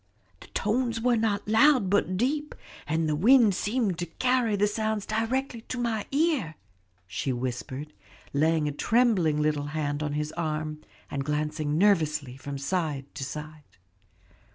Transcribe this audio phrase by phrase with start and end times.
[0.39, 2.55] The tones were not loud but deep,
[2.87, 6.55] and the wind seemed to carry the sounds directly to my ear,"
[7.05, 7.93] she whispered,
[8.33, 13.77] laying a trembling little hand on his arm, and glancing nervously from side to side.